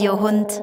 Radiohund. 0.00 0.62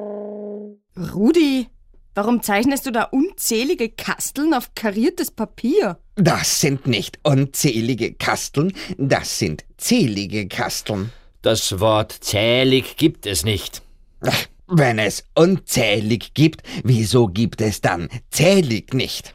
Rudi, 1.14 1.68
warum 2.14 2.42
zeichnest 2.42 2.86
du 2.86 2.90
da 2.90 3.04
unzählige 3.04 3.88
Kasteln 3.88 4.52
auf 4.54 4.74
kariertes 4.74 5.30
Papier? 5.30 5.98
Das 6.16 6.60
sind 6.60 6.86
nicht 6.86 7.20
unzählige 7.22 8.14
Kasteln, 8.14 8.72
das 8.96 9.38
sind 9.38 9.64
zählige 9.76 10.48
Kasteln. 10.48 11.12
Das 11.42 11.78
Wort 11.78 12.12
zählig 12.12 12.96
gibt 12.96 13.26
es 13.26 13.44
nicht. 13.44 13.82
Ach, 14.22 14.46
wenn 14.66 14.98
es 14.98 15.24
unzählig 15.34 16.34
gibt, 16.34 16.62
wieso 16.82 17.28
gibt 17.28 17.60
es 17.60 17.80
dann 17.80 18.08
zählig 18.30 18.92
nicht? 18.92 19.34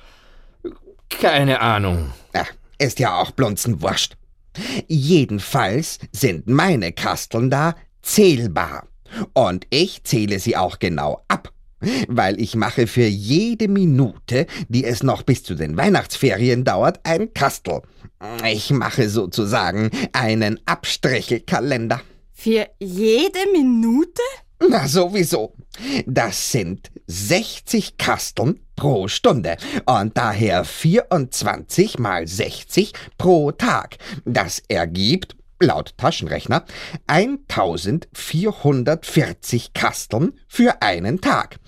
Keine 1.10 1.62
Ahnung. 1.62 2.12
Ach, 2.34 2.52
ist 2.78 3.00
ja 3.00 3.22
auch 3.22 3.32
blunzenwurscht. 3.32 4.18
Jedenfalls 4.88 6.00
sind 6.12 6.48
meine 6.48 6.92
Kasteln 6.92 7.50
da 7.50 7.76
zählbar. 8.04 8.88
Und 9.34 9.66
ich 9.70 10.04
zähle 10.04 10.40
sie 10.40 10.56
auch 10.56 10.80
genau 10.80 11.24
ab, 11.28 11.52
weil 12.08 12.40
ich 12.40 12.56
mache 12.56 12.88
für 12.88 13.06
jede 13.06 13.68
Minute, 13.68 14.46
die 14.70 14.86
es 14.86 15.04
noch 15.04 15.24
bis 15.24 15.44
zu 15.44 15.56
den 15.56 15.78
Weihnachtsferien 15.78 16.64
dauert, 16.64 17.00
ein 17.04 17.34
Kastel. 17.34 17.82
Ich 18.46 18.72
mache 18.72 19.10
sozusagen 19.10 19.90
einen 20.14 20.60
Abstrichelkalender. 20.66 22.02
Für 22.32 22.68
jede 22.80 23.40
Minute? 23.52 24.22
Na 24.70 24.88
sowieso. 24.88 25.54
Das 26.06 26.52
sind 26.52 26.92
60 27.08 27.98
Kasteln 27.98 28.60
pro 28.76 29.08
Stunde 29.08 29.58
und 29.86 30.18
daher 30.18 30.64
24 30.64 32.00
mal 32.00 32.28
60 32.28 32.94
pro 33.18 33.52
Tag. 33.52 33.98
Das 34.26 34.62
ergibt, 34.68 35.36
laut 35.64 35.98
Taschenrechner, 35.98 36.66
1440 37.08 39.74
Kasteln 39.74 40.40
für 40.48 40.82
einen 40.82 41.22
Tag. 41.22 41.60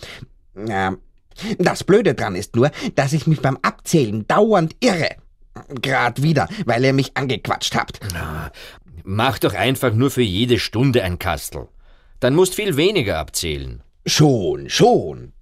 Das 1.57 1.83
Blöde 1.83 2.13
dran 2.13 2.35
ist 2.35 2.55
nur, 2.55 2.71
dass 2.95 3.13
ich 3.13 3.27
mich 3.27 3.41
beim 3.41 3.57
Abzählen 3.61 4.27
dauernd 4.27 4.75
irre. 4.79 5.15
Grad 5.81 6.21
wieder, 6.21 6.47
weil 6.65 6.83
ihr 6.83 6.93
mich 6.93 7.15
angequatscht 7.15 7.75
habt. 7.75 7.99
Mach 9.03 9.39
doch 9.39 9.53
einfach 9.53 9.93
nur 9.93 10.11
für 10.11 10.21
jede 10.21 10.59
Stunde 10.59 11.03
ein 11.03 11.19
Kastel. 11.19 11.67
Dann 12.19 12.35
musst 12.35 12.55
viel 12.55 12.77
weniger 12.77 13.19
abzählen. 13.19 13.83
Schon, 14.05 14.69
schon. 14.69 15.33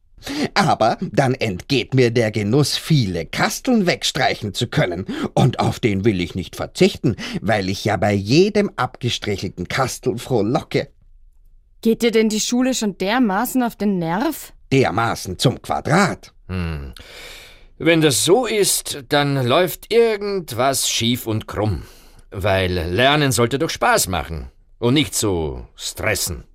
Aber 0.54 0.98
dann 1.12 1.34
entgeht 1.34 1.94
mir 1.94 2.12
der 2.12 2.32
Genuss, 2.32 2.78
viele 2.78 3.26
Kasteln 3.26 3.86
wegstreichen 3.86 4.54
zu 4.54 4.68
können. 4.68 5.06
Und 5.34 5.60
auf 5.60 5.80
den 5.80 6.06
will 6.06 6.22
ich 6.22 6.36
nicht 6.36 6.56
verzichten, 6.56 7.16
weil 7.42 7.70
ich 7.70 7.86
ja 7.86 7.98
bei 7.98 8.14
jedem 8.14 8.72
abgestrichelten 8.76 9.68
Kastel 9.68 10.18
frohlocke. 10.18 10.90
Geht 11.82 12.02
dir 12.02 12.12
denn 12.12 12.30
die 12.30 12.40
Schule 12.40 12.74
schon 12.74 12.98
dermaßen 12.98 13.62
auf 13.62 13.76
den 13.76 14.00
Nerv? 14.00 14.54
Dermaßen 14.72 15.38
zum 15.38 15.62
Quadrat. 15.62 16.34
Hm. 16.48 16.94
Wenn 17.78 18.02
das 18.02 18.24
so 18.24 18.46
ist, 18.46 19.04
dann 19.10 19.46
läuft 19.46 19.94
irgendwas 19.94 20.90
schief 20.90 21.28
und 21.28 21.48
krumm. 21.48 21.84
Weil 22.32 22.72
Lernen 22.72 23.32
sollte 23.32 23.60
doch 23.60 23.70
Spaß 23.70 24.08
machen 24.08 24.50
und 24.80 24.94
nicht 24.94 25.14
so 25.14 25.68
stressen. 25.76 26.46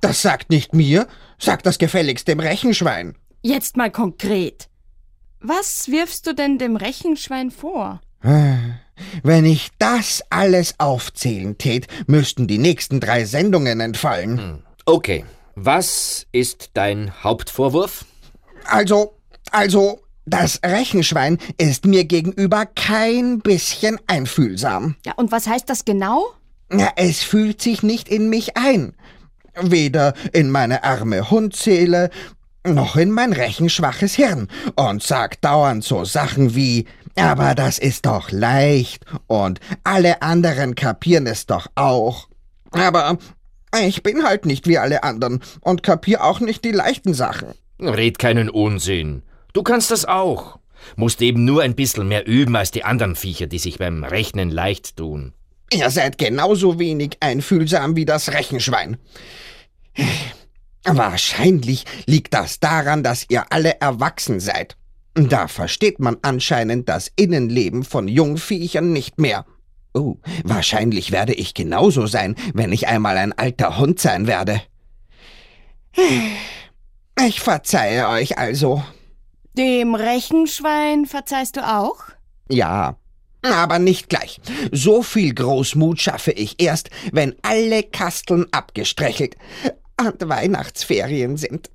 Das 0.00 0.22
sagt 0.22 0.50
nicht 0.50 0.74
mir, 0.74 1.06
sagt 1.40 1.66
das 1.66 1.78
gefälligst 1.78 2.28
dem 2.28 2.40
Rechenschwein. 2.40 3.16
Jetzt 3.42 3.76
mal 3.76 3.90
konkret. 3.90 4.68
Was 5.40 5.88
wirfst 5.88 6.26
du 6.26 6.34
denn 6.34 6.58
dem 6.58 6.76
Rechenschwein 6.76 7.50
vor? 7.50 8.00
Wenn 9.22 9.46
ich 9.46 9.70
das 9.78 10.22
alles 10.28 10.74
aufzählen 10.78 11.56
tät, 11.56 11.86
müssten 12.06 12.46
die 12.46 12.58
nächsten 12.58 13.00
drei 13.00 13.24
Sendungen 13.24 13.80
entfallen. 13.80 14.38
Hm. 14.38 14.62
Okay. 14.84 15.24
Was 15.54 16.26
ist 16.32 16.70
dein 16.74 17.12
Hauptvorwurf? 17.22 18.04
Also, 18.64 19.16
also, 19.50 20.00
das 20.26 20.60
Rechenschwein 20.64 21.38
ist 21.58 21.86
mir 21.86 22.04
gegenüber 22.04 22.66
kein 22.66 23.40
bisschen 23.40 23.98
einfühlsam. 24.06 24.96
Ja, 25.04 25.14
und 25.16 25.32
was 25.32 25.46
heißt 25.46 25.68
das 25.68 25.84
genau? 25.84 26.26
Ja, 26.72 26.92
es 26.96 27.22
fühlt 27.22 27.60
sich 27.60 27.82
nicht 27.82 28.08
in 28.08 28.28
mich 28.28 28.56
ein. 28.56 28.94
Weder 29.60 30.14
in 30.32 30.50
meine 30.50 30.84
arme 30.84 31.30
Hundseele, 31.30 32.10
noch 32.64 32.96
in 32.96 33.10
mein 33.10 33.32
rechenschwaches 33.32 34.14
Hirn 34.14 34.48
und 34.76 35.02
sagt 35.02 35.44
dauernd 35.44 35.82
so 35.84 36.04
Sachen 36.04 36.54
wie, 36.54 36.86
aber 37.16 37.54
das 37.54 37.78
ist 37.78 38.06
doch 38.06 38.30
leicht 38.30 39.04
und 39.26 39.60
alle 39.84 40.22
anderen 40.22 40.74
kapieren 40.74 41.26
es 41.26 41.46
doch 41.46 41.66
auch. 41.74 42.28
Aber 42.70 43.18
ich 43.86 44.02
bin 44.02 44.24
halt 44.24 44.46
nicht 44.46 44.66
wie 44.66 44.78
alle 44.78 45.02
anderen 45.02 45.40
und 45.60 45.82
kapier 45.82 46.24
auch 46.24 46.40
nicht 46.40 46.64
die 46.64 46.72
leichten 46.72 47.14
Sachen. 47.14 47.48
Red 47.80 48.18
keinen 48.18 48.50
Unsinn. 48.50 49.22
Du 49.52 49.62
kannst 49.62 49.90
das 49.90 50.04
auch. 50.04 50.58
Musst 50.96 51.20
eben 51.22 51.44
nur 51.44 51.62
ein 51.62 51.74
bisschen 51.74 52.08
mehr 52.08 52.26
üben 52.26 52.56
als 52.56 52.70
die 52.70 52.84
anderen 52.84 53.16
Viecher, 53.16 53.46
die 53.46 53.58
sich 53.58 53.78
beim 53.78 54.04
Rechnen 54.04 54.50
leicht 54.50 54.96
tun. 54.96 55.34
Ihr 55.72 55.90
seid 55.90 56.18
genauso 56.18 56.78
wenig 56.78 57.16
einfühlsam 57.20 57.96
wie 57.96 58.04
das 58.04 58.32
Rechenschwein. 58.32 58.96
Wahrscheinlich 60.84 61.84
liegt 62.06 62.34
das 62.34 62.58
daran, 62.58 63.02
dass 63.02 63.26
ihr 63.28 63.52
alle 63.52 63.80
erwachsen 63.80 64.40
seid. 64.40 64.76
Da 65.14 65.48
versteht 65.48 66.00
man 66.00 66.16
anscheinend 66.22 66.88
das 66.88 67.10
Innenleben 67.16 67.84
von 67.84 68.08
Jungviechern 68.08 68.92
nicht 68.92 69.20
mehr. 69.20 69.44
Oh, 69.92 70.16
wahrscheinlich 70.44 71.10
werde 71.10 71.34
ich 71.34 71.54
genauso 71.54 72.06
sein, 72.06 72.36
wenn 72.54 72.72
ich 72.72 72.86
einmal 72.88 73.16
ein 73.16 73.32
alter 73.32 73.78
Hund 73.78 74.00
sein 74.00 74.26
werde. 74.26 74.62
Ich 77.26 77.40
verzeihe 77.40 78.08
euch 78.08 78.38
also. 78.38 78.82
Dem 79.58 79.94
Rechenschwein 79.94 81.06
verzeihst 81.06 81.56
du 81.56 81.68
auch? 81.68 81.96
Ja, 82.48 82.96
aber 83.42 83.78
nicht 83.78 84.08
gleich. 84.08 84.40
So 84.72 85.02
viel 85.02 85.34
Großmut 85.34 86.00
schaffe 86.00 86.32
ich 86.32 86.60
erst, 86.60 86.90
wenn 87.12 87.34
alle 87.42 87.82
Kasteln 87.82 88.46
abgestrichelt 88.52 89.36
und 89.98 90.28
Weihnachtsferien 90.28 91.36
sind. 91.36 91.70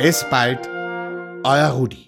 Bis 0.00 0.24
bald, 0.30 0.60
euer 1.42 1.70
Rudi. 1.70 2.07